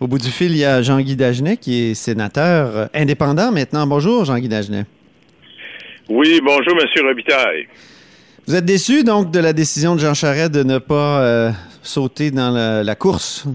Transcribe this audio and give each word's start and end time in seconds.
Au 0.00 0.08
bout 0.08 0.18
du 0.18 0.28
fil, 0.28 0.50
il 0.50 0.56
y 0.56 0.64
a 0.64 0.82
Jean-Guy 0.82 1.14
Dagenet 1.14 1.56
qui 1.56 1.90
est 1.90 1.94
sénateur 1.94 2.88
indépendant 2.92 3.52
maintenant. 3.52 3.86
Bonjour, 3.86 4.24
Jean-Guy 4.24 4.48
Dagenet. 4.48 4.86
Oui, 6.08 6.40
bonjour, 6.44 6.72
M. 6.72 7.06
Robitaille. 7.06 7.68
Vous 8.44 8.56
êtes 8.56 8.64
déçu 8.64 9.04
donc 9.04 9.30
de 9.30 9.38
la 9.38 9.52
décision 9.52 9.94
de 9.94 10.00
Jean 10.00 10.14
Charest 10.14 10.52
de 10.52 10.64
ne 10.64 10.78
pas 10.78 11.22
euh, 11.22 11.50
sauter 11.80 12.32
dans 12.32 12.50
la, 12.50 12.82
la 12.82 12.94
course? 12.96 13.46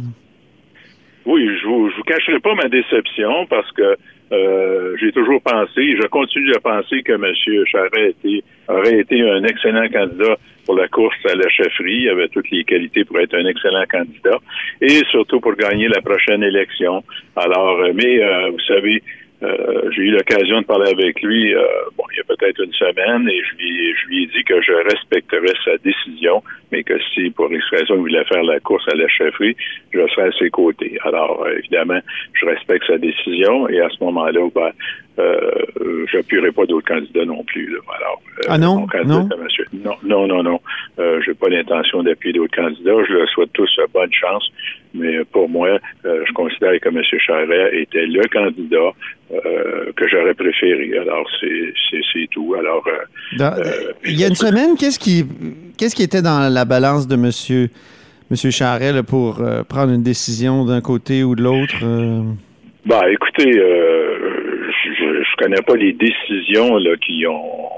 Oui, 1.26 1.46
je 1.62 1.68
vous, 1.68 1.90
je 1.90 1.96
vous 1.98 2.04
cacherai 2.04 2.40
pas 2.40 2.56
ma 2.56 2.70
déception 2.70 3.46
parce 3.50 3.70
que 3.74 3.98
euh, 4.32 4.96
j'ai 5.00 5.12
toujours 5.12 5.42
pensé, 5.42 5.96
je 5.96 6.08
continue 6.08 6.54
à 6.54 6.60
penser 6.60 7.02
que 7.02 7.14
M. 7.14 7.26
Était, 8.06 8.44
aurait 8.68 9.00
été 9.00 9.22
un 9.22 9.44
excellent 9.44 9.88
candidat 9.90 10.38
pour 10.66 10.76
la 10.76 10.88
course 10.88 11.18
à 11.26 11.36
la 11.36 11.50
chefferie. 11.50 12.10
Avait 12.10 12.28
toutes 12.28 12.50
les 12.52 12.64
qualités 12.64 13.04
pour 13.06 13.20
être 13.20 13.34
un 13.36 13.46
excellent 13.46 13.86
candidat 13.90 14.38
et 14.82 15.04
surtout 15.10 15.40
pour 15.40 15.56
gagner 15.56 15.88
la 15.88 16.02
prochaine 16.02 16.44
élection. 16.44 17.04
Alors, 17.36 17.80
euh, 17.80 17.92
mais 17.96 18.22
euh, 18.22 18.52
vous 18.52 18.60
savez, 18.68 19.02
euh, 19.42 19.90
j'ai 19.92 20.02
eu 20.02 20.12
l'occasion 20.12 20.60
de 20.62 20.66
parler 20.66 20.92
avec 20.92 21.22
lui 21.22 21.56
euh, 21.56 21.64
bon, 21.98 22.04
il 22.12 22.18
y 22.18 22.20
a 22.20 22.24
peut-être 22.24 22.62
une 22.62 22.74
semaine 22.74 23.30
et 23.30 23.42
je 23.42 23.56
lui, 23.56 23.96
je 23.96 24.08
lui 24.08 24.24
ai 24.24 24.28
dit 24.28 24.44
que 24.44 24.62
je 24.62 24.74
respecterais 24.74 25.54
sa 25.64 25.78
décision, 25.78 26.44
mais 26.72 26.84
que 26.84 27.00
si 27.14 27.30
pour 27.30 27.52
X 27.52 27.64
raison 27.72 27.96
il 27.96 28.02
voulait 28.02 28.26
faire 28.26 28.44
la 28.44 28.60
course 28.60 28.86
à 28.92 28.96
la 28.96 29.08
chefferie, 29.08 29.56
je 29.92 30.06
serais 30.08 30.28
à 30.28 30.32
ses 30.34 30.50
côtés. 30.50 30.98
Alors, 31.04 31.46
euh, 31.46 31.58
évidemment, 31.58 32.00
je 32.34 32.46
respecte 32.46 32.86
sa 32.88 32.98
décision 32.98 33.70
et 33.70 33.80
à 33.80 33.90
ce 33.90 34.04
moment-là, 34.04 34.42
ben, 34.54 34.72
euh, 35.18 36.06
j'appuierai 36.12 36.52
pas 36.52 36.66
d'autres 36.66 36.88
candidats 36.88 37.26
non 37.26 37.44
plus. 37.44 37.70
Là. 37.72 37.80
Alors, 37.98 38.22
euh, 38.40 38.42
Ah 38.50 38.58
non? 38.58 38.88
Non? 39.06 39.28
non, 39.74 39.96
non, 40.04 40.28
non, 40.28 40.44
non. 40.44 40.60
Euh, 41.00 41.20
j'ai 41.26 41.34
pas 41.34 41.50
l'intention 41.50 42.04
d'appuyer 42.04 42.34
d'autres 42.34 42.56
candidats. 42.56 43.04
Je 43.08 43.14
leur 43.14 43.28
souhaite 43.30 43.52
tous 43.54 43.70
euh, 43.80 43.86
bonne 43.94 44.14
chance. 44.14 44.50
Mais 44.94 45.24
pour 45.26 45.50
moi, 45.50 45.78
euh, 46.06 46.24
je 46.28 46.34
considère 46.34 46.80
que 46.80 46.90
M. 46.90 47.02
Charest 47.26 47.74
était 47.74 48.06
le 48.08 48.22
candidat 48.30 48.92
euh, 49.34 49.92
que 49.96 50.08
j'aurais 50.08 50.34
préféré. 50.34 50.98
Alors, 50.98 51.28
c'est, 51.42 51.74
tout. 52.32 52.56
Alors, 52.58 52.84
euh, 52.88 53.38
Dans- 53.38 53.54
Euh, 53.58 53.92
il 54.06 54.20
y 54.20 54.24
a 54.24 54.28
une 54.28 54.36
semaine, 54.36 54.76
qu'est-ce 54.78 55.00
qui, 55.00 55.26
qu'est-ce 55.78 55.96
qui 55.96 56.04
était 56.04 56.22
dans 56.22 56.52
la 56.52 56.66
balance 56.66 57.08
de 57.08 57.16
Monsieur, 57.16 57.70
Monsieur 58.32 58.52
Charest 58.52 58.96
là, 58.96 59.04
pour 59.04 59.42
euh, 59.42 59.64
prendre 59.64 59.92
une 59.92 60.04
décision 60.04 60.64
d'un 60.66 60.82
côté 60.82 61.24
ou 61.24 61.36
de 61.36 61.44
l'autre? 61.44 61.76
euh? 61.84 62.22
bah, 62.86 63.02
écoutez, 63.12 63.52
euh, 63.60 63.89
je, 65.24 65.36
connais 65.38 65.62
pas 65.62 65.76
les 65.76 65.94
décisions 65.94 66.78
là, 66.78 66.96
qui 66.98 67.26
ont 67.28 67.70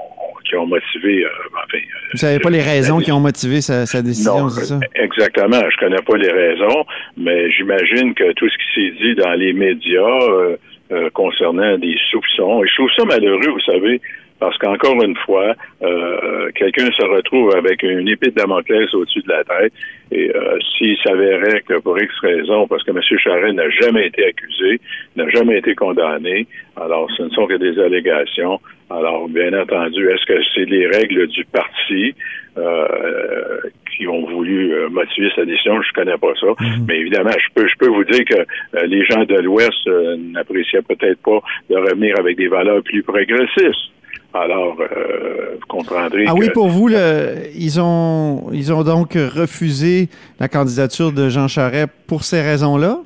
qui 0.44 0.56
ont 0.56 0.66
motivé. 0.66 1.24
euh, 1.24 1.28
enfin, 1.54 1.78
euh, 1.78 2.08
Vous 2.12 2.18
savez 2.18 2.38
pas 2.40 2.50
les 2.50 2.60
raisons 2.60 2.98
qui 2.98 3.12
ont 3.12 3.20
motivé 3.20 3.60
sa, 3.60 3.86
sa 3.86 4.02
décision, 4.02 4.40
Non, 4.40 4.48
c'est 4.48 4.64
ça? 4.66 4.80
exactement. 4.96 5.60
Je 5.70 5.76
connais 5.78 6.02
pas 6.02 6.16
les 6.16 6.30
raisons, 6.32 6.84
mais 7.16 7.50
j'imagine 7.52 8.12
que 8.14 8.32
tout 8.32 8.48
ce 8.48 8.56
qui 8.58 8.74
s'est 8.74 8.94
dit 9.02 9.14
dans 9.14 9.32
les 9.34 9.52
médias 9.52 10.00
euh, 10.00 10.56
euh, 10.90 11.08
concernant 11.14 11.78
des 11.78 11.96
soupçons, 12.10 12.62
et 12.64 12.68
je 12.68 12.74
trouve 12.74 12.90
ça 12.96 13.04
malheureux, 13.04 13.50
vous 13.50 13.60
savez, 13.60 14.00
parce 14.42 14.58
qu'encore 14.58 15.00
une 15.04 15.14
fois, 15.24 15.54
euh, 15.82 16.50
quelqu'un 16.56 16.90
se 16.90 17.04
retrouve 17.04 17.54
avec 17.54 17.84
une 17.84 18.08
épée 18.08 18.30
de 18.30 18.34
Damoclès 18.34 18.92
au-dessus 18.92 19.22
de 19.22 19.28
la 19.28 19.44
tête, 19.44 19.72
et 20.10 20.34
euh, 20.34 20.58
s'il 20.76 20.96
s'avérait 20.98 21.60
que 21.60 21.78
pour 21.78 21.96
X 21.96 22.12
raison, 22.18 22.66
parce 22.66 22.82
que 22.82 22.90
M. 22.90 23.00
Charest 23.18 23.54
n'a 23.54 23.70
jamais 23.70 24.08
été 24.08 24.26
accusé, 24.26 24.80
n'a 25.14 25.28
jamais 25.28 25.58
été 25.58 25.76
condamné, 25.76 26.48
alors 26.76 27.08
ce 27.16 27.22
ne 27.22 27.30
sont 27.30 27.46
que 27.46 27.54
des 27.54 27.78
allégations. 27.80 28.58
Alors, 28.90 29.28
bien 29.28 29.52
entendu, 29.58 30.10
est-ce 30.10 30.26
que 30.26 30.38
c'est 30.54 30.68
les 30.68 30.86
règles 30.88 31.28
du 31.28 31.44
parti 31.44 32.14
euh, 32.58 33.60
qui 33.96 34.06
ont 34.06 34.26
voulu 34.26 34.74
euh, 34.74 34.88
motiver 34.90 35.30
sa 35.36 35.44
décision? 35.44 35.80
Je 35.80 35.92
connais 35.92 36.18
pas 36.18 36.34
ça. 36.40 36.48
Mais 36.86 36.98
évidemment, 36.98 37.30
je 37.30 37.48
peux, 37.54 37.66
je 37.68 37.76
peux 37.78 37.88
vous 37.88 38.04
dire 38.04 38.24
que 38.24 38.40
euh, 38.40 38.86
les 38.86 39.04
gens 39.06 39.24
de 39.24 39.36
l'Ouest 39.36 39.86
euh, 39.86 40.16
n'appréciaient 40.18 40.82
peut-être 40.82 41.22
pas 41.22 41.40
de 41.70 41.76
revenir 41.76 42.18
avec 42.18 42.36
des 42.36 42.48
valeurs 42.48 42.82
plus 42.82 43.02
progressistes. 43.02 43.92
Alors, 44.34 44.76
euh, 44.80 45.56
vous 45.60 45.66
comprendrez 45.68 46.24
Ah 46.26 46.32
que... 46.32 46.38
oui, 46.38 46.48
pour 46.54 46.68
vous, 46.68 46.88
le- 46.88 47.48
ils, 47.54 47.80
ont, 47.80 48.46
ils 48.52 48.72
ont 48.72 48.82
donc 48.82 49.12
refusé 49.14 50.08
la 50.40 50.48
candidature 50.48 51.12
de 51.12 51.28
Jean 51.28 51.48
Charest 51.48 51.88
pour 52.06 52.22
ces 52.24 52.40
raisons-là? 52.40 52.98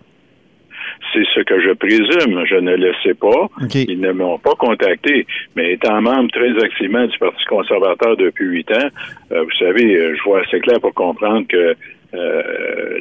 C'est 1.13 1.25
ce 1.35 1.41
que 1.41 1.61
je 1.61 1.73
présume. 1.73 2.45
Je 2.47 2.57
ne 2.57 2.77
le 2.77 2.93
sais 3.03 3.15
pas. 3.15 3.49
Ils 3.75 4.01
ne 4.01 4.13
m'ont 4.13 4.39
pas 4.39 4.55
contacté. 4.59 5.27
Mais 5.55 5.73
étant 5.73 6.01
membre 6.03 6.31
très 6.31 6.51
activement 6.63 7.07
du 7.07 7.19
Parti 7.19 7.45
conservateur 7.47 8.17
depuis 8.17 8.47
huit 8.47 8.71
ans, 8.73 8.89
euh, 9.33 9.43
vous 9.43 9.57
savez, 9.59 9.97
euh, 9.97 10.15
je 10.17 10.23
vois 10.23 10.41
assez 10.43 10.61
clair 10.61 10.79
pour 10.81 10.95
comprendre 10.95 11.47
que 11.49 11.75
euh, 12.15 12.99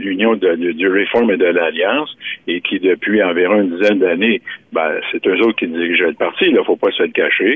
l'union 0.00 0.34
du 0.34 0.74
du 0.74 0.88
Réforme 0.88 1.30
et 1.32 1.36
de 1.36 1.44
l'Alliance, 1.44 2.16
et 2.48 2.60
qui 2.60 2.78
depuis 2.80 3.22
environ 3.22 3.60
une 3.62 3.76
dizaine 3.76 3.98
d'années, 3.98 4.40
ben, 4.76 4.90
c'est 5.10 5.26
eux 5.26 5.40
autres 5.44 5.58
qui 5.60 5.68
dirigeaient 5.68 6.12
le 6.16 6.20
parti, 6.26 6.44
il 6.50 6.54
ne 6.54 6.62
faut 6.68 6.76
pas 6.84 6.92
se 6.98 7.02
le 7.02 7.14
cacher. 7.22 7.52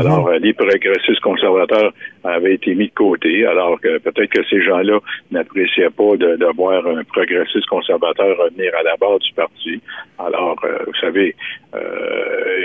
Alors, 0.00 0.24
euh, 0.28 0.38
les 0.46 0.52
progressistes 0.52 1.20
conservateurs 1.30 1.92
avaient 2.24 2.54
été 2.54 2.74
mis 2.74 2.88
de 2.88 2.94
côté, 3.06 3.32
alors 3.46 3.80
que 3.80 3.92
peut-être 4.06 4.32
que 4.36 4.44
ces 4.50 4.60
gens-là 4.68 4.98
n'appréciaient 5.30 5.94
pas 6.02 6.12
de, 6.22 6.30
de 6.42 6.48
voir 6.60 6.80
un 6.86 7.04
progressiste 7.04 7.68
conservateur 7.76 8.30
revenir 8.42 8.70
à 8.80 8.82
la 8.82 8.96
barre 9.02 9.20
du 9.26 9.32
parti. 9.42 9.74
Alors, 10.18 10.58
euh, 10.64 10.78
vous 10.88 10.98
savez, 11.00 11.28
euh, 11.74 11.78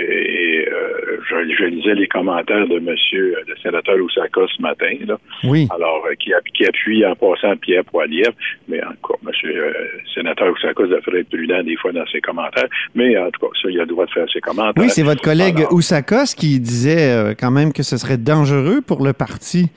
et, 0.08 0.68
euh, 0.68 1.18
je, 1.28 1.36
je 1.58 1.64
lisais 1.74 1.94
les 1.94 2.08
commentaires 2.16 2.66
de 2.74 2.78
monsieur 2.90 3.26
le 3.46 3.54
sénateur 3.62 3.96
Oussaka 4.06 4.42
ce 4.56 4.62
matin, 4.62 4.92
là. 5.06 5.16
Oui. 5.44 5.68
Alors, 5.76 6.02
qui, 6.20 6.32
app- 6.38 6.52
qui 6.56 6.64
appuie 6.66 7.04
en 7.10 7.14
passant 7.14 7.56
Pierre 7.56 7.84
Poilievre, 7.84 8.36
mais 8.68 8.80
encore, 8.92 9.20
monsieur 9.22 9.54
euh, 9.56 9.72
sénateur 10.14 10.48
Oussaka 10.54 10.82
devrait 10.94 11.20
être 11.20 11.28
prudent 11.34 11.62
des 11.62 11.76
fois 11.76 11.92
dans 11.92 12.06
ses 12.12 12.22
commentaires, 12.28 12.70
mais 12.94 13.10
en 13.18 13.30
tout 13.30 13.40
cas, 13.44 13.52
ça, 13.60 13.68
il 13.70 13.78
a 13.78 13.84
le 13.88 13.92
droit 13.94 13.99
ses 14.32 14.40
commentaires. 14.40 14.82
Oui, 14.82 14.90
c'est 14.90 15.02
votre 15.02 15.22
collègue 15.22 15.66
Oussakos 15.70 16.34
qui 16.36 16.60
disait 16.60 17.10
euh, 17.12 17.34
quand 17.38 17.50
même 17.50 17.72
que 17.72 17.82
ce 17.82 17.96
serait 17.96 18.16
dangereux 18.18 18.80
pour 18.86 19.04
le 19.04 19.12
parti 19.12 19.68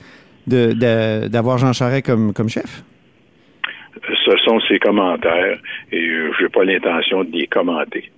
de- 0.46 0.72
de- 0.72 1.28
d'avoir 1.28 1.58
Jean 1.58 1.72
Charest 1.72 2.04
comme, 2.06 2.32
comme 2.32 2.48
chef? 2.48 2.82
ce 4.24 4.36
sont 4.44 4.60
ses 4.68 4.78
commentaires 4.78 5.58
et 5.92 5.96
euh, 6.08 6.30
je 6.38 6.42
n'ai 6.44 6.48
pas 6.50 6.64
l'intention 6.64 7.24
de 7.24 7.30
les 7.32 7.46
commenter. 7.46 8.10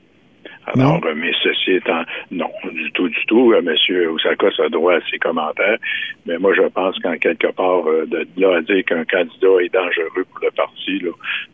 Alors, 0.75 1.01
euh, 1.07 1.15
mais 1.17 1.31
ceci 1.43 1.73
étant, 1.75 2.03
non, 2.31 2.51
du 2.73 2.91
tout, 2.93 3.09
du 3.09 3.25
tout. 3.27 3.53
Euh, 3.53 3.63
Monsieur 3.63 4.11
Oussakos 4.11 4.61
a 4.61 4.69
droit 4.69 4.95
à 4.95 5.01
ses 5.11 5.19
commentaires, 5.19 5.79
mais 6.27 6.39
moi, 6.39 6.53
je 6.55 6.63
pense 6.63 6.99
qu'en 6.99 7.17
quelque 7.19 7.47
part, 7.53 7.87
euh, 7.89 8.05
de 8.07 8.27
là 8.37 8.57
à 8.57 8.61
dire 8.63 8.85
qu'un 8.85 9.05
candidat 9.05 9.63
est 9.63 9.73
dangereux 9.73 10.25
pour 10.33 10.41
le 10.43 10.51
parti, 10.57 10.99
là, 11.01 11.11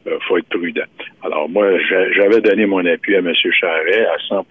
euh, 0.09 0.19
faut 0.27 0.39
être 0.39 0.49
prudent. 0.49 0.83
Alors, 1.25 1.49
moi, 1.49 1.79
j'a- 1.89 2.11
j'avais 2.13 2.41
donné 2.41 2.65
mon 2.67 2.85
appui 2.87 3.15
à 3.17 3.21
Monsieur 3.21 3.53
Charret 3.53 4.07
à 4.07 4.17
100 4.29 4.45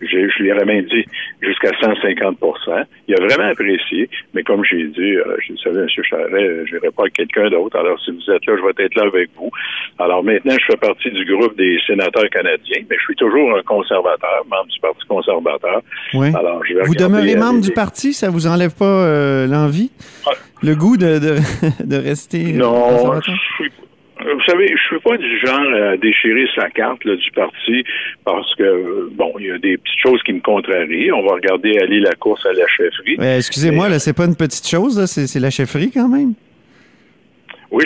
J'ai- 0.00 0.28
Je 0.34 0.42
lui 0.42 0.48
ai 0.50 0.54
même 0.64 0.84
dit 0.84 1.04
jusqu'à 1.42 1.70
150% 1.80 2.84
Il 3.08 3.14
a 3.14 3.24
vraiment 3.26 3.50
apprécié, 3.50 4.08
mais 4.32 4.42
comme 4.42 4.64
j'ai 4.64 4.84
dit, 4.84 5.14
je 5.46 5.54
savais, 5.56 5.80
M. 5.80 5.88
Charret, 5.88 6.64
je 6.66 6.74
n'irai 6.74 6.90
pas 6.90 7.02
avec 7.02 7.14
quelqu'un 7.14 7.50
d'autre. 7.50 7.76
Alors, 7.78 8.00
si 8.00 8.10
vous 8.12 8.30
êtes 8.30 8.46
là, 8.46 8.54
je 8.56 8.62
vais 8.62 8.84
être 8.84 8.94
là 8.94 9.04
avec 9.04 9.30
vous. 9.36 9.50
Alors, 9.98 10.22
maintenant, 10.24 10.54
je 10.58 10.64
fais 10.72 10.78
partie 10.78 11.10
du 11.10 11.24
groupe 11.26 11.56
des 11.56 11.78
sénateurs 11.86 12.28
canadiens, 12.30 12.82
mais 12.88 12.96
je 12.98 13.04
suis 13.04 13.16
toujours 13.16 13.56
un 13.56 13.62
conservateur, 13.64 14.44
membre 14.50 14.68
du 14.72 14.80
Parti 14.80 15.06
conservateur. 15.08 15.82
Oui. 16.14 16.28
Alors, 16.34 16.64
je 16.64 16.74
vais 16.74 16.82
Vous 16.84 16.94
demeurez 16.94 17.36
membre 17.36 17.60
du 17.60 17.70
parti, 17.72 18.12
ça 18.12 18.30
vous 18.30 18.46
enlève 18.46 18.74
pas 18.74 18.84
euh, 18.84 19.46
l'envie, 19.46 19.90
Ah. 20.26 20.30
le 20.62 20.74
goût 20.74 20.96
de, 20.96 21.18
de, 21.18 21.36
de 21.84 21.96
rester 21.96 22.54
euh, 22.54 22.58
Non, 22.58 22.72
conservateur? 22.88 23.34
je 23.34 23.64
suis 23.64 23.72
vous 24.16 24.40
savez, 24.46 24.68
je 24.68 24.82
suis 24.86 25.00
pas 25.00 25.16
du 25.18 25.38
genre 25.40 25.90
à 25.90 25.96
déchirer 25.98 26.46
sa 26.54 26.70
carte 26.70 27.04
là, 27.04 27.14
du 27.16 27.30
parti 27.32 27.84
parce 28.24 28.54
que 28.54 28.62
euh, 28.62 29.10
bon, 29.12 29.32
il 29.40 29.46
y 29.46 29.50
a 29.50 29.58
des 29.58 29.76
petites 29.76 29.98
choses 30.02 30.22
qui 30.22 30.32
me 30.32 30.40
contrarient. 30.40 31.10
On 31.12 31.26
va 31.26 31.34
regarder 31.34 31.76
aller 31.78 32.00
la 32.00 32.12
course 32.14 32.46
à 32.46 32.52
la 32.52 32.66
chefferie. 32.68 33.16
Euh, 33.20 33.36
Excusez-moi, 33.36 33.88
là, 33.88 33.98
c'est 33.98 34.14
pas 34.16 34.24
une 34.24 34.36
petite 34.36 34.66
chose, 34.68 35.04
c'est 35.06 35.40
la 35.40 35.50
chefferie 35.50 35.90
quand 35.92 36.08
même. 36.08 36.34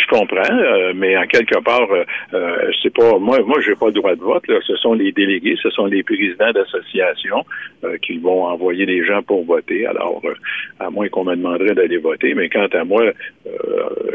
Comprends, 0.09 0.43
euh, 0.51 0.93
mais 0.95 1.17
en 1.19 1.27
quelque 1.27 1.59
part, 1.63 1.91
euh, 1.91 2.05
euh, 2.33 2.71
c'est 2.83 2.95
pas 2.95 3.19
moi. 3.19 3.41
Moi, 3.45 3.61
j'ai 3.61 3.75
pas 3.75 3.87
le 3.87 3.93
droit 3.93 4.15
de 4.15 4.21
vote. 4.21 4.47
Là. 4.49 4.59
Ce 4.67 4.75
sont 4.77 4.95
les 4.95 5.13
délégués, 5.13 5.57
ce 5.63 5.69
sont 5.71 5.87
les 5.87 6.03
présidents 6.03 6.51
d'associations 6.51 7.45
euh, 7.85 7.99
qui 7.99 8.17
vont 8.19 8.45
envoyer 8.45 8.87
les 8.87 9.05
gens 9.05 9.23
pour 9.23 9.45
voter. 9.45 9.87
Alors, 9.87 10.23
euh, 10.25 10.35
à 10.81 10.89
moins 10.89 11.09
qu'on 11.09 11.25
me 11.25 11.37
demanderait 11.37 11.75
d'aller 11.75 11.99
voter, 11.99 12.33
mais 12.35 12.49
quant 12.49 12.69
à 12.73 12.85
moi, 12.85 13.05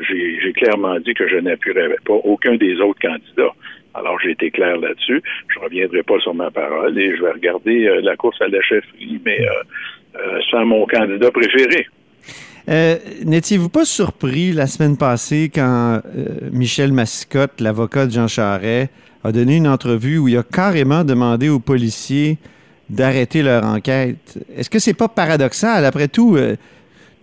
j'ai 0.07 0.40
j'ai 0.42 0.54
clairement 0.54 1.00
dit 1.00 1.13
que 1.13 1.28
je 1.28 1.38
n'appuierais 1.38 1.95
pas 2.06 2.13
aucun 2.13 2.56
des 2.56 2.80
autres 2.81 3.00
candidats. 3.00 3.54
Alors, 3.94 4.19
j'ai 4.19 4.31
été 4.31 4.50
clair 4.50 4.78
là-dessus. 4.78 5.22
Je 5.54 5.60
reviendrai 5.60 6.01
pas 6.01 6.19
sur 6.19 6.34
ma 6.34 6.50
parole 6.50 6.98
et 6.98 7.16
je 7.16 7.22
vais 7.22 7.31
regarder 7.31 8.01
la 8.01 8.16
course 8.16 8.42
à 8.42 8.48
la 8.48 8.62
chefferie, 8.62 9.22
mais 9.24 9.40
euh, 10.16 10.40
sans 10.51 10.66
mon 10.66 10.86
candidat 10.86 11.31
préféré. 11.31 11.88
N'étiez-vous 12.68 13.69
pas 13.69 13.86
surpris 13.86 14.54
la 14.54 14.68
semaine 14.68 14.98
passée 14.98 15.51
quand 15.54 16.01
Michel 16.51 16.94
Massicotte, 16.94 17.60
l'avocat 17.60 18.06
de 18.06 18.12
Jean 18.12 18.27
Charest, 18.27 18.89
a 19.24 19.31
donné 19.31 19.57
une 19.57 19.68
entrevue 19.68 20.18
où 20.18 20.27
il 20.27 20.38
a 20.38 20.44
carrément 20.44 21.04
demandé 21.04 21.50
aux 21.50 21.60
policiers 21.60 22.38
d'arrêter 22.89 23.42
leur 23.42 23.65
enquête? 23.65 24.39
Est-ce 24.56 24.69
que 24.69 24.80
c'est 24.80 24.94
pas 24.94 25.07
paradoxal? 25.07 25.86
Après 25.86 26.07
tout, 26.07 26.38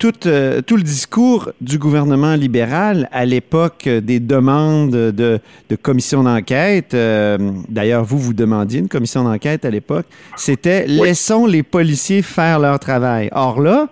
tout, 0.01 0.27
euh, 0.27 0.63
tout, 0.63 0.77
le 0.77 0.83
discours 0.83 1.53
du 1.61 1.79
gouvernement 1.79 2.35
libéral 2.35 3.09
à 3.13 3.25
l'époque 3.27 3.87
des 3.87 4.19
demandes 4.19 4.91
de, 4.91 5.39
de 5.69 5.77
commission 5.77 6.23
d'enquête, 6.25 6.95
euh, 6.95 7.39
d'ailleurs, 7.69 8.03
vous, 8.03 8.19
vous 8.19 8.33
demandiez 8.33 8.81
une 8.81 8.89
commission 8.89 9.23
d'enquête 9.23 9.65
à 9.65 9.71
l'époque, 9.71 10.07
c'était 10.37 10.87
laissons 10.87 11.47
les 11.47 11.63
policiers 11.63 12.23
faire 12.23 12.59
leur 12.59 12.79
travail. 12.79 13.29
Or 13.33 13.61
là, 13.61 13.91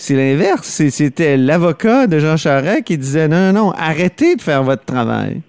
c'est 0.00 0.14
l'inverse. 0.14 0.82
C'était 0.88 1.36
l'avocat 1.36 2.06
de 2.06 2.18
Jean 2.18 2.38
Charest 2.38 2.84
qui 2.84 2.96
disait 2.96 3.28
non, 3.28 3.52
non, 3.52 3.66
non, 3.66 3.70
arrêtez 3.72 4.34
de 4.34 4.40
faire 4.40 4.62
votre 4.62 4.84
travail. 4.84 5.42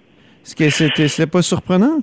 Est-ce 0.44 0.54
que 0.54 0.68
c'était 0.68 1.26
pas 1.26 1.40
surprenant? 1.40 2.00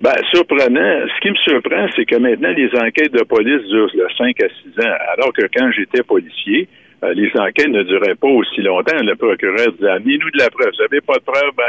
Ben, 0.00 0.14
surprenant. 0.32 1.06
Ce 1.14 1.20
qui 1.20 1.30
me 1.30 1.36
surprend, 1.36 1.86
c'est 1.94 2.06
que 2.06 2.16
maintenant, 2.16 2.52
les 2.56 2.70
enquêtes 2.80 3.12
de 3.12 3.24
police 3.24 3.62
durent 3.68 3.92
de 3.92 4.06
5 4.16 4.42
à 4.42 4.48
6 4.48 4.86
ans, 4.86 4.94
alors 5.16 5.32
que 5.34 5.42
quand 5.54 5.70
j'étais 5.72 6.02
policier, 6.02 6.68
euh, 7.04 7.12
les 7.14 7.30
enquêtes 7.38 7.68
ne 7.68 7.82
duraient 7.82 8.14
pas 8.14 8.28
aussi 8.28 8.62
longtemps. 8.62 8.96
Le 8.96 9.14
procureur 9.14 9.70
disait 9.72 9.90
Amenez-nous 9.90 10.30
de 10.30 10.38
la 10.38 10.48
preuve. 10.48 10.72
Vous 10.72 10.82
n'avez 10.82 11.00
pas 11.02 11.14
de 11.14 11.24
preuve, 11.24 11.50
ben, 11.56 11.64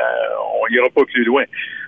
on 0.61 0.71
n'ira 0.71 0.87
pas 0.95 1.03
plus 1.03 1.25
loin. 1.25 1.43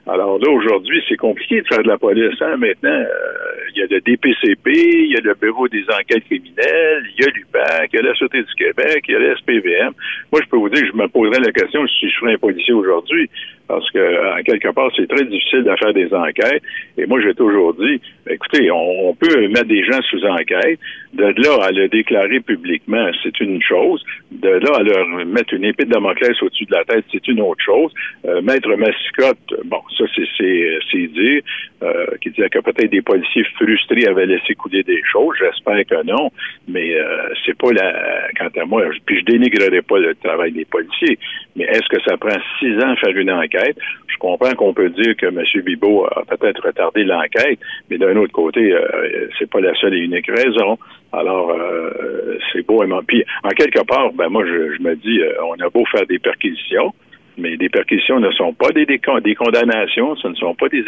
Alors 0.08 0.40
là, 0.40 0.52
aujourd'hui, 0.52 1.02
c'est 1.08 1.18
compliqué 1.18 1.62
de 1.62 1.68
faire 1.68 1.84
de 1.84 1.88
la 1.88 1.98
police. 1.98 2.36
Hein? 2.42 2.58
Maintenant, 2.58 2.90
euh, 2.90 3.41
il 3.76 3.80
y 3.80 3.84
a 3.84 3.88
le 3.90 4.02
DPCP, 4.02 4.70
il 4.70 5.12
y 5.12 5.18
a 5.18 5.22
le 5.22 5.34
Bureau 5.36 5.68
des 5.68 5.84
enquêtes 5.90 6.26
criminelles, 6.26 7.06
il 7.18 7.24
y 7.24 7.28
a 7.28 7.32
l'UPAC, 7.32 7.90
il 7.94 7.96
y 7.96 8.00
a 8.00 8.02
la 8.02 8.14
Sûreté 8.16 8.44
du 8.44 8.54
Québec, 8.56 9.04
il 9.08 9.14
y 9.14 9.16
a 9.16 9.20
le 9.20 9.36
SPVM. 9.38 9.94
Moi, 10.32 10.42
je 10.44 10.50
peux 10.50 10.58
vous 10.58 10.70
dire 10.70 10.82
que 10.82 10.88
je 10.88 10.96
me 10.96 11.08
poserais 11.08 11.40
la 11.40 11.52
question 11.52 11.86
si 11.88 12.10
je 12.10 12.16
serais 12.20 12.34
un 12.34 12.38
policier 12.38 12.74
aujourd'hui, 12.74 13.30
parce 13.72 13.90
que, 13.92 14.38
en 14.38 14.44
quelque 14.44 14.68
part, 14.74 14.92
c'est 14.98 15.08
très 15.08 15.24
difficile 15.24 15.64
de 15.64 15.74
faire 15.78 15.94
des 15.94 16.14
enquêtes. 16.14 16.62
Et 16.98 17.06
moi, 17.06 17.22
j'ai 17.22 17.34
toujours 17.34 17.74
dit, 17.74 18.02
écoutez, 18.30 18.70
on, 18.70 19.16
peut 19.16 19.48
mettre 19.48 19.68
des 19.68 19.84
gens 19.86 20.02
sous 20.10 20.26
enquête. 20.26 20.80
De 21.14 21.24
là 21.24 21.66
à 21.66 21.72
le 21.72 21.88
déclarer 21.88 22.40
publiquement, 22.42 23.10
c'est 23.24 23.40
une 23.40 23.62
chose. 23.62 24.04
De 24.32 24.50
là 24.50 24.76
à 24.78 24.84
leur 24.84 25.08
mettre 25.26 25.54
une 25.54 25.66
épée 25.66 25.86
de 25.86 25.92
Damoclès 25.92 26.42
au-dessus 26.42 26.66
de 26.66 26.76
la 26.76 26.84
tête, 26.84 27.06
c'est 27.12 27.26
une 27.28 27.42
autre 27.42 27.64
chose. 27.64 27.94
Euh, 28.26 28.42
Maître 28.42 28.74
Massicotte, 28.76 29.54
bon, 29.66 29.82
ça, 29.98 30.06
c'est 30.16 31.08
dire, 31.08 31.42
euh, 31.84 32.06
qui 32.22 32.30
disait 32.32 32.50
que 32.50 32.60
peut-être 32.60 32.92
des 32.92 33.02
policiers 33.02 33.44
frustrés 33.56 34.08
avaient 34.08 34.26
laissé 34.26 34.54
couler 34.56 34.84
des 34.84 35.02
choses. 35.12 35.36
J'espère 35.40 35.86
que 35.86 36.06
non, 36.06 36.30
mais 36.68 36.96
euh, 36.96 37.30
c'est 37.46 37.58
pas 37.58 37.72
la. 37.72 38.28
Quant 38.38 38.62
à 38.62 38.66
moi, 38.66 38.84
puis 39.06 39.20
je 39.20 39.26
dénigrerai 39.26 39.82
pas 39.82 40.00
le 40.00 40.16
travail 40.16 40.52
des 40.52 40.66
policiers, 40.66 41.18
mais 41.56 41.66
est-ce 41.66 41.88
que 41.90 42.02
ça 42.08 42.18
prend 42.18 42.38
six 42.60 42.74
ans 42.78 42.92
à 42.92 42.96
faire 42.96 43.18
une 43.18 43.32
enquête? 43.32 43.61
Je 44.08 44.18
comprends 44.18 44.54
qu'on 44.54 44.74
peut 44.74 44.90
dire 44.90 45.16
que 45.18 45.28
M. 45.28 45.44
Bibot 45.64 46.06
a 46.06 46.24
peut-être 46.26 46.66
retardé 46.66 47.04
l'enquête, 47.04 47.60
mais 47.90 47.98
d'un 47.98 48.16
autre 48.18 48.34
côté, 48.34 48.74
euh, 48.74 49.28
c'est 49.40 49.50
pas 49.50 49.60
la 49.62 49.74
seule 49.76 49.96
et 49.96 50.00
unique 50.00 50.30
raison. 50.30 50.78
Alors, 51.12 51.52
euh, 51.52 52.38
c'est 52.52 52.66
beau. 52.66 52.84
Puis, 53.08 53.24
en 53.44 53.50
quelque 53.50 53.84
part, 53.86 54.14
ben 54.14 54.30
moi, 54.30 54.46
je, 54.46 54.76
je 54.76 54.82
me 54.82 54.96
dis, 54.96 55.20
on 55.44 55.60
a 55.64 55.70
beau 55.70 55.84
faire 55.86 56.06
des 56.06 56.20
perquisitions, 56.20 56.94
mais 57.38 57.58
des 57.58 57.70
perquisitions 57.70 58.20
ne 58.20 58.32
sont 58.32 58.54
pas 58.54 58.70
des, 58.70 58.86
des, 58.86 59.00
condamnations, 59.00 60.16
ce 60.16 60.28
ne 60.28 60.36
sont 60.36 60.56
pas 60.56 60.68
des 60.70 60.84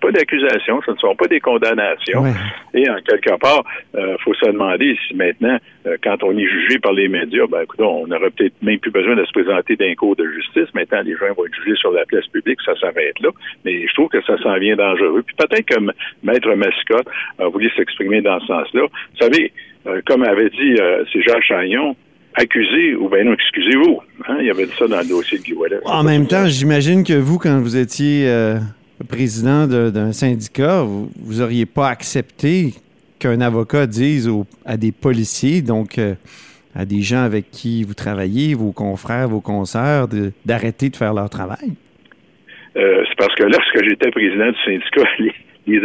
pas 0.00 0.10
d'accusations, 0.10 0.80
ce 0.84 0.90
ne 0.92 0.96
sont 0.96 1.14
pas 1.14 1.26
des 1.26 1.40
condamnations. 1.40 2.24
Et 2.74 2.88
en 2.88 2.96
quelque 2.96 3.38
part, 3.38 3.62
il 3.94 4.00
euh, 4.00 4.16
faut 4.18 4.34
se 4.34 4.46
demander 4.46 4.96
si 5.06 5.14
maintenant, 5.14 5.58
euh, 5.86 5.96
quand 6.02 6.22
on 6.22 6.36
est 6.36 6.46
jugé 6.46 6.78
par 6.78 6.92
les 6.92 7.08
médias, 7.08 7.46
ben 7.46 7.62
écoute, 7.62 7.80
on 7.80 8.06
n'aurait 8.06 8.30
peut-être 8.30 8.54
même 8.62 8.78
plus 8.78 8.90
besoin 8.90 9.16
de 9.16 9.24
se 9.24 9.32
présenter 9.32 9.76
d'un 9.76 9.94
cours 9.94 10.16
de 10.16 10.26
justice. 10.26 10.72
Maintenant, 10.74 11.02
les 11.02 11.12
gens 11.16 11.32
vont 11.36 11.46
être 11.46 11.54
jugés 11.62 11.76
sur 11.76 11.92
la 11.92 12.04
place 12.06 12.26
publique, 12.28 12.58
ça 12.64 12.74
s'arrête 12.78 13.18
là. 13.20 13.30
Mais 13.64 13.86
je 13.86 13.94
trouve 13.94 14.08
que 14.08 14.22
ça 14.22 14.38
s'en 14.38 14.56
vient 14.58 14.76
dangereux. 14.76 15.22
Puis 15.22 15.36
peut-être 15.36 15.66
que 15.66 15.80
Maître 16.22 16.54
Mascotte 16.54 17.08
a 17.38 17.48
voulu 17.48 17.70
s'exprimer 17.76 18.20
dans 18.20 18.40
ce 18.40 18.46
sens-là. 18.46 18.82
Vous 18.82 19.18
savez, 19.20 19.52
euh, 19.86 20.00
comme 20.06 20.22
avait 20.22 20.50
dit 20.50 20.76
c'est 21.12 21.22
Jacques 21.22 21.44
Chagnon, 21.44 21.96
accusé 22.34 22.94
ou 22.96 23.08
bien 23.08 23.24
non, 23.24 23.34
excusez-vous. 23.34 24.00
Hein, 24.28 24.36
il 24.40 24.46
y 24.46 24.50
avait 24.50 24.66
ça 24.78 24.86
dans 24.86 24.98
le 24.98 25.08
dossier 25.08 25.38
de 25.38 25.42
Guy 25.42 25.54
En 25.84 26.02
même 26.02 26.26
temps, 26.26 26.46
j'imagine 26.46 27.04
que 27.04 27.14
vous, 27.14 27.38
quand 27.38 27.60
vous 27.60 27.76
étiez 27.76 28.28
euh, 28.28 28.58
président 29.08 29.66
d'un 29.66 30.12
syndicat, 30.12 30.82
vous, 30.82 31.10
n'auriez 31.38 31.66
pas 31.66 31.88
accepté 31.88 32.74
qu'un 33.18 33.40
avocat 33.40 33.86
dise 33.86 34.30
à 34.64 34.76
des 34.76 34.92
policiers, 34.92 35.62
donc 35.62 35.98
euh, 35.98 36.14
à 36.74 36.84
des 36.84 37.00
gens 37.00 37.22
avec 37.22 37.50
qui 37.50 37.84
vous 37.84 37.94
travaillez, 37.94 38.54
vos 38.54 38.72
confrères, 38.72 39.28
vos 39.28 39.40
consoeurs, 39.40 40.08
d'arrêter 40.44 40.90
de, 40.90 40.96
faire 40.96 41.14
leur 41.14 41.30
travail? 41.30 41.74
Euh, 42.76 43.04
c'est 43.08 43.16
parce 43.16 43.34
que 43.36 43.44
lorsque 43.44 43.84
j'étais 43.88 44.10
président 44.10 44.50
du 44.50 44.58
syndicat, 44.64 45.08
les 45.20 45.32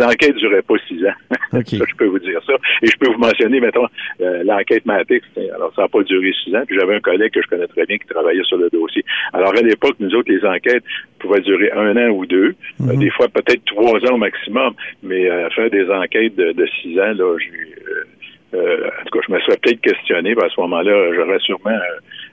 enquêtes 0.02 0.36
ne 0.36 0.40
duraient 0.40 0.62
pas 0.62 0.76
six 0.88 1.06
ans. 1.06 1.14
ça, 1.52 1.60
je 1.64 1.96
peux 1.96 2.06
vous 2.06 2.20
dire 2.20 2.40
ça. 2.46 2.54
Et 2.82 2.88
je 2.88 2.98
peux 2.98 3.12
vous 3.12 3.18
mentionner, 3.18 3.60
mettons, 3.60 3.88
euh, 4.22 4.44
l'enquête 4.44 4.86
Matix. 4.86 5.26
Alors, 5.54 5.74
ça 5.76 5.84
n'a 5.84 5.88
pas 5.88 6.04
duré 6.04 6.32
six 6.44 6.56
ans. 6.56 6.64
Puis 6.68 6.78
j'avais 6.80 6.96
un 6.96 7.00
collègue 7.00 7.32
que 7.32 7.42
je 7.42 7.48
connais 7.48 7.68
très 7.68 7.86
bien 7.86 7.98
qui 7.98 8.08
travaillait 8.08 8.44
sur 8.44 8.58
le 8.58 8.70
dossier. 8.70 9.04
Alors, 9.34 9.56
à 9.56 9.62
l'époque, 9.62 9.96
nous 10.00 10.14
autres, 10.16 10.32
les 10.32 10.46
enquêtes 10.46 10.84
pouvaient 11.20 11.42
durer 11.42 11.72
un 11.72 11.96
an 11.98 12.10
ou 12.10 12.26
deux. 12.26 12.56
Euh, 12.82 12.94
mhm. 12.94 13.00
des 13.00 13.10
fois, 13.12 13.28
peut-être 13.30 13.64
trois 13.66 14.00
ans 14.10 14.16
au 14.16 14.18
maximum. 14.18 14.74
Mais 15.04 15.30
euh, 15.30 15.50
faire 15.52 15.70
des 15.70 15.90
enquêtes 15.90 16.36
de, 16.36 16.68
six 16.82 17.00
ans, 17.00 17.14
là, 17.14 17.38
j'ai... 17.40 18.58
en 18.58 19.06
tout 19.06 19.20
cas, 19.20 19.26
je 19.28 19.34
me 19.34 19.40
serais 19.42 19.58
peut-être 19.58 19.82
questionné. 19.82 20.32
à 20.32 20.50
ce 20.50 20.60
moment-là, 20.62 21.14
j'aurais 21.16 21.40
sûrement 21.40 21.78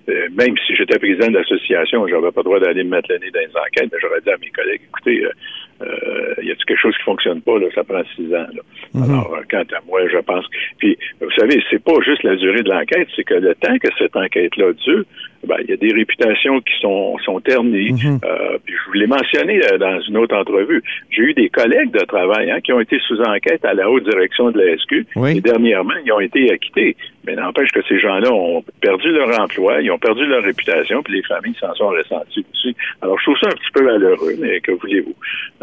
euh, 0.09 0.29
même 0.33 0.55
si 0.67 0.77
j'étais 0.77 0.99
président 0.99 1.27
de 1.29 1.39
l'association, 1.39 2.07
j'avais 2.07 2.31
pas 2.31 2.41
le 2.41 2.45
droit 2.45 2.61
d'aller 2.61 2.85
me 2.85 2.91
mettre 2.91 3.11
le 3.11 3.19
nez 3.19 3.31
dans 3.31 3.41
les 3.41 3.57
enquêtes, 3.57 3.91
mais 3.93 3.99
j'aurais 4.01 4.21
dit 4.21 4.31
à 4.31 4.37
mes 4.39 4.51
collègues, 4.51 4.83
écoutez, 4.89 5.25
euh, 5.25 5.29
euh 5.29 5.33
y 5.81 6.51
a-t-il 6.51 6.65
quelque 6.65 6.81
chose 6.81 6.97
qui 6.97 7.03
fonctionne 7.03 7.41
pas, 7.43 7.59
là, 7.59 7.67
ça 7.75 7.85
prend 7.85 8.03
six 8.15 8.27
ans. 8.35 8.47
Là. 8.55 8.63
Mhm. 8.95 9.03
Alors, 9.03 9.35
euh, 9.35 9.43
quant 9.51 9.65
à 9.77 9.81
moi, 9.87 10.01
je 10.09 10.19
pense. 10.19 10.45
Puis, 10.79 10.97
vous 11.21 11.31
savez, 11.33 11.63
c'est 11.71 11.83
pas 11.83 11.95
juste 12.05 12.23
la 12.23 12.37
durée 12.37 12.63
de 12.63 12.71
l'enquête, 12.71 13.09
c'est 13.15 13.25
que 13.25 13.35
le 13.35 13.55
temps 13.55 13.77
que 13.79 13.89
cette 13.99 14.17
enquête-là 14.17 14.73
dure, 14.73 15.05
ben, 15.47 15.57
il 15.63 15.71
y 15.71 15.73
a 15.73 15.77
des 15.77 15.93
réputations 15.93 16.61
qui 16.61 16.73
sont, 16.81 17.17
sont 17.19 17.41
ternies. 17.41 17.93
Mhm. 17.93 18.21
euh, 18.25 18.59
puis 18.65 18.75
je 18.75 18.87
vous 18.89 18.95
l'ai 18.95 19.07
mentionné 19.07 19.61
dans 19.79 20.01
une 20.01 20.17
autre 20.17 20.37
entrevue. 20.37 20.83
J'ai 21.11 21.23
eu 21.23 21.35
des 21.35 21.49
collègues 21.49 21.93
de 21.93 22.05
travail 22.05 22.51
hein, 22.51 22.61
qui 22.61 22.73
ont 22.73 22.81
été 22.81 22.99
sous 23.07 23.21
enquête 23.21 23.65
à 23.65 23.75
la 23.75 23.89
haute 23.89 24.05
direction 24.05 24.51
de 24.51 24.61
la 24.61 24.77
SQ. 24.77 25.07
Et 25.29 25.41
dernièrement, 25.41 25.95
ils 26.05 26.13
ont 26.13 26.21
été 26.21 26.51
acquittés. 26.51 26.97
Mais 27.27 27.35
n'empêche 27.35 27.71
que 27.73 27.83
ces 27.89 27.99
gens-là 27.99 28.33
ont 28.33 28.63
perdu 28.81 29.11
leur 29.11 29.41
emploi, 29.41 29.83
ils 29.83 29.91
ont 29.91 29.99
perdu 29.99 30.25
leur 30.27 30.45
réputation, 30.45 31.03
puis 31.03 31.15
les 31.15 31.23
familles 31.23 31.57
s'en 31.61 31.75
sont 31.75 31.89
ressenties 31.89 32.47
aussi. 32.53 32.77
Alors, 33.03 33.19
je 33.19 33.25
trouve 33.25 33.39
ça 33.39 33.49
un 33.49 33.57
petit 33.57 33.73
peu 33.75 33.85
malheureux, 33.85 34.35
mais 34.39 34.61
que 34.61 34.73
voulez-vous? 34.73 35.15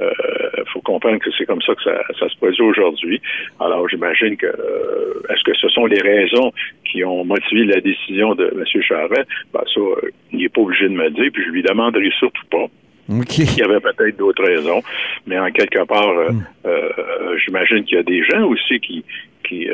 Il 0.03 0.59
euh, 0.59 0.63
faut 0.71 0.81
comprendre 0.81 1.19
que 1.19 1.29
c'est 1.37 1.45
comme 1.45 1.61
ça 1.61 1.73
que 1.75 1.83
ça, 1.83 2.01
ça 2.19 2.29
se 2.29 2.35
produit 2.37 2.61
aujourd'hui. 2.61 3.21
Alors, 3.59 3.87
j'imagine 3.89 4.37
que 4.37 4.47
euh, 4.47 5.23
est-ce 5.29 5.43
que 5.43 5.55
ce 5.57 5.69
sont 5.69 5.85
les 5.85 6.01
raisons 6.01 6.51
qui 6.85 7.03
ont 7.03 7.23
motivé 7.23 7.65
la 7.65 7.81
décision 7.81 8.35
de 8.35 8.45
M. 8.45 8.81
Charret? 8.81 9.25
Ben, 9.53 9.61
ça, 9.73 9.79
euh, 9.79 10.09
il 10.31 10.39
n'est 10.39 10.49
pas 10.49 10.61
obligé 10.61 10.85
de 10.85 10.93
me 10.93 11.09
dire, 11.09 11.29
puis 11.33 11.43
je 11.43 11.49
lui 11.49 11.63
demanderai 11.63 12.09
surtout 12.19 12.45
pas. 12.49 12.65
Il 13.09 13.57
y 13.57 13.61
avait 13.61 13.81
peut-être 13.81 14.17
d'autres 14.17 14.43
raisons, 14.43 14.81
mais 15.27 15.37
en 15.37 15.51
quelque 15.51 15.83
part, 15.85 16.07
euh, 16.07 16.31
hmm. 16.31 16.43
euh, 16.65 17.37
j'imagine 17.43 17.83
qu'il 17.83 17.97
y 17.97 17.99
a 17.99 18.03
des 18.03 18.23
gens 18.23 18.45
aussi 18.45 18.79
qui, 18.79 19.03
qui 19.43 19.67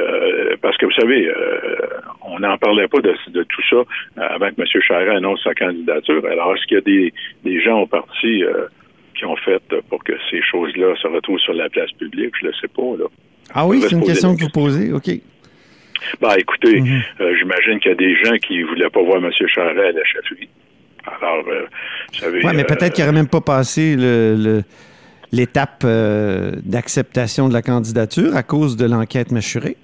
parce 0.63 0.75
que 0.77 0.87
vous 0.87 0.91
savez, 0.93 1.31
on 2.25 2.39
n'en 2.39 2.57
parlait 2.57 2.87
pas 2.87 3.01
de, 3.01 3.13
tout 3.43 3.61
ça 3.69 3.83
avant 4.17 4.49
que 4.49 4.61
M. 4.61 4.81
Charest 4.81 5.15
annonce 5.15 5.43
sa 5.43 5.53
candidature. 5.53 6.25
Alors, 6.25 6.55
est-ce 6.55 6.65
qu'il 6.65 6.75
y 6.75 6.79
a 6.79 6.81
des, 6.81 7.13
des 7.43 7.61
gens 7.61 7.81
au 7.81 7.85
parti 7.85 8.43
qui 9.19 9.25
ont 9.25 9.35
fait 9.35 9.61
pour 9.89 10.03
que 10.03 10.13
ces 10.31 10.41
choses-là 10.41 10.95
se 11.01 11.07
retrouvent 11.07 11.39
sur 11.39 11.53
la 11.53 11.69
place 11.69 11.91
publique? 11.91 12.33
Je 12.39 12.45
ne 12.45 12.51
le 12.51 12.57
sais 12.61 12.67
pas. 12.67 12.97
Là. 12.97 13.05
Ah 13.53 13.67
oui, 13.67 13.81
c'est 13.81 13.95
une 13.95 14.03
question 14.03 14.35
que 14.35 14.43
vous 14.43 14.49
posez. 14.49 14.93
OK. 14.93 15.09
Ben, 16.21 16.35
écoutez, 16.37 16.79
mhm. 16.79 17.01
j'imagine 17.37 17.79
qu'il 17.79 17.91
y 17.91 17.93
a 17.93 17.97
des 17.97 18.15
gens 18.23 18.37
qui 18.37 18.59
ne 18.59 18.65
voulaient 18.65 18.89
pas 18.89 19.03
voir 19.03 19.17
M. 19.17 19.29
Charest 19.31 19.77
à 19.77 19.91
la 19.91 20.05
chefferie. 20.05 20.49
Alors, 21.05 21.45
euh, 21.47 21.65
vous 22.13 22.19
savez. 22.19 22.41
Oui, 22.43 22.51
mais 22.55 22.63
peut-être 22.63 22.93
qu'il 22.93 23.03
n'aurait 23.03 23.15
même 23.15 23.27
pas 23.27 23.41
passé 23.41 23.95
l'étape 25.31 25.83
euh, 25.83 26.51
d'acceptation 26.63 27.49
de 27.49 27.53
la 27.53 27.61
candidature 27.61 28.35
à 28.35 28.43
cause 28.43 28.77
de 28.77 28.85
l'enquête 28.85 29.31
mâchurée? 29.31 29.77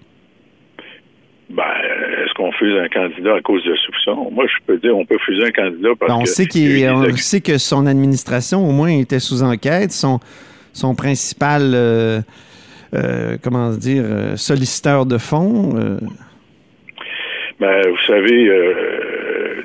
Fuse 2.57 2.77
un 2.77 2.87
candidat 2.89 3.35
à 3.35 3.41
cause 3.41 3.63
de 3.65 3.75
soupçons? 3.75 4.29
Moi, 4.31 4.45
je 4.47 4.65
peux 4.65 4.77
dire, 4.77 4.95
on 4.97 5.05
peut 5.05 5.17
fuser 5.25 5.45
un 5.45 5.51
candidat 5.51 5.89
parce 5.99 6.11
ben, 6.11 6.19
on 6.19 6.23
que. 6.23 6.29
Sait 6.29 6.89
on 6.89 7.15
sait 7.15 7.41
que 7.41 7.57
son 7.57 7.85
administration, 7.85 8.67
au 8.67 8.71
moins, 8.71 8.89
était 8.89 9.19
sous 9.19 9.43
enquête. 9.43 9.91
Son, 9.91 10.19
son 10.73 10.95
principal, 10.95 11.71
euh, 11.73 12.21
comment 13.43 13.71
dire, 13.71 14.03
solliciteur 14.35 15.05
de 15.05 15.17
fonds. 15.17 15.73
Ben, 17.59 17.81
vous 17.89 18.05
savez, 18.05 18.49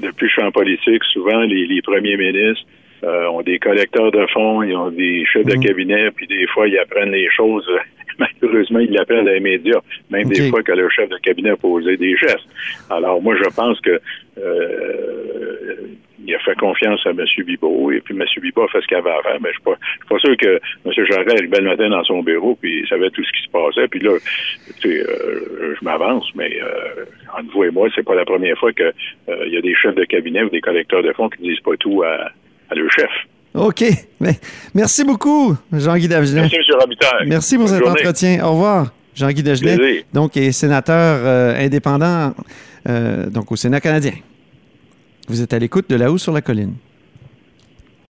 depuis 0.00 0.26
que 0.26 0.28
je 0.28 0.32
suis 0.32 0.42
en 0.42 0.52
politique, 0.52 1.04
souvent, 1.12 1.40
les, 1.40 1.82
premiers 1.82 2.16
ministres 2.16 2.66
euh, 3.04 3.28
ont 3.28 3.42
des 3.42 3.58
collecteurs 3.58 4.10
de 4.10 4.26
fonds, 4.32 4.62
ils 4.62 4.74
ont 4.74 4.90
des 4.90 5.24
chefs 5.26 5.46
de 5.46 5.56
Mhm. 5.56 5.64
cabinet, 5.64 6.10
puis 6.10 6.26
des 6.26 6.46
fois, 6.48 6.68
ils 6.68 6.78
apprennent 6.78 7.12
les 7.12 7.30
choses. 7.30 7.68
Malheureusement, 8.18 8.78
ils 8.80 8.92
l'appellent 8.92 9.24
dans 9.24 9.32
les 9.32 9.40
médias, 9.40 9.80
même 10.10 10.28
des 10.28 10.48
fois 10.50 10.62
que 10.62 10.72
le 10.72 10.88
chef 10.90 11.08
de 11.08 11.16
cabinet 11.18 11.50
a 11.50 11.56
posé 11.56 11.96
des 11.96 12.16
gestes. 12.16 12.48
Alors, 12.88 13.20
moi, 13.22 13.36
je 13.36 13.48
pense 13.54 13.80
que 13.80 14.00
euh, 14.38 15.76
il 16.24 16.34
a 16.34 16.38
fait 16.40 16.56
confiance 16.56 17.04
à 17.06 17.10
M. 17.10 17.24
Bibot, 17.44 17.90
et 17.90 18.00
puis 18.00 18.14
M. 18.14 18.24
Bibot 18.40 18.62
a 18.62 18.68
fait 18.68 18.80
ce 18.80 18.86
qu'il 18.86 18.96
avait 18.96 19.10
à 19.10 19.22
faire, 19.22 19.38
mais 19.40 19.48
je 19.48 19.54
suis 19.54 19.62
pas, 19.62 19.76
je 19.80 19.96
suis 19.96 20.08
pas 20.08 20.18
sûr 20.18 20.36
que 20.36 20.60
M. 20.86 21.06
Jarret 21.06 21.32
arrivait 21.32 21.60
le 21.60 21.68
matin 21.68 21.88
dans 21.88 22.04
son 22.04 22.22
bureau, 22.22 22.56
puis 22.60 22.80
il 22.80 22.88
savait 22.88 23.10
tout 23.10 23.24
ce 23.24 23.32
qui 23.32 23.42
se 23.42 23.50
passait. 23.50 23.88
Puis 23.88 24.00
là, 24.00 24.16
tu 24.80 24.88
sais, 24.88 25.00
euh, 25.00 25.74
je 25.78 25.84
m'avance, 25.84 26.26
mais 26.34 26.60
euh, 26.62 27.04
entre 27.36 27.52
vous 27.52 27.64
et 27.64 27.70
moi, 27.70 27.88
c'est 27.94 28.04
pas 28.04 28.14
la 28.14 28.24
première 28.24 28.56
fois 28.58 28.72
que 28.72 28.82
euh, 29.28 29.44
il 29.46 29.52
y 29.52 29.56
a 29.56 29.60
des 29.60 29.74
chefs 29.74 29.94
de 29.94 30.04
cabinet 30.04 30.42
ou 30.42 30.50
des 30.50 30.60
collecteurs 30.60 31.02
de 31.02 31.12
fonds 31.12 31.28
qui 31.28 31.42
disent 31.42 31.60
pas 31.60 31.76
tout 31.78 32.02
à, 32.02 32.30
à 32.70 32.74
leur 32.74 32.90
chef. 32.90 33.10
OK. 33.54 33.84
Mais, 34.20 34.38
merci 34.74 35.04
beaucoup, 35.04 35.56
Jean-Guy 35.72 36.08
Dagenet. 36.08 36.42
Merci, 36.42 36.56
M. 36.56 36.78
Robitaille. 36.80 37.28
Merci 37.28 37.56
pour 37.56 37.64
Bonne 37.66 37.74
cet 37.74 37.84
journée. 37.84 38.00
entretien. 38.00 38.44
Au 38.44 38.50
revoir, 38.52 38.92
Jean-Guy 39.14 39.42
Dagenet, 39.42 39.76
Plaisir. 39.76 40.02
donc 40.12 40.36
est 40.36 40.52
sénateur 40.52 41.20
euh, 41.24 41.64
indépendant 41.64 42.34
euh, 42.88 43.26
donc 43.28 43.50
au 43.50 43.56
Sénat 43.56 43.80
canadien. 43.80 44.12
Vous 45.28 45.42
êtes 45.42 45.52
à 45.52 45.58
l'écoute 45.58 45.88
de 45.90 45.96
là-haut 45.96 46.18
sur 46.18 46.32
la 46.32 46.40
colline. 46.42 46.74